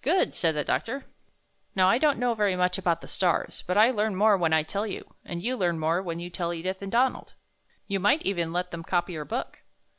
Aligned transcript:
"Good!" 0.00 0.32
said 0.34 0.56
the 0.56 0.64
doctor. 0.64 1.04
"Now, 1.76 1.90
I 1.90 1.98
don't 1.98 2.16
know 2.18 2.32
very 2.32 2.56
much 2.56 2.78
about 2.78 3.02
the 3.02 3.06
stars, 3.06 3.62
but 3.66 3.76
I 3.76 3.90
learn 3.90 4.14
22 4.14 4.14
I 4.14 4.14
found 4.14 4.16
this 4.16 4.16
on. 4.16 4.16
23 4.16 4.18
more 4.24 4.36
when 4.38 4.52
I 4.54 4.62
tell 4.62 4.86
you, 5.10 5.14
and 5.26 5.42
you 5.42 5.56
learn 5.58 5.78
more 5.78 6.00
when 6.02 6.18
you 6.20 6.30
tell 6.30 6.54
Edith 6.54 6.80
and 6.80 6.90
Donald. 6.90 7.34
You 7.86 8.00
might 8.00 8.22
even 8.22 8.50
let 8.50 8.70
them 8.70 8.82
copy 8.82 9.12
your 9.12 9.26
book." 9.26 9.60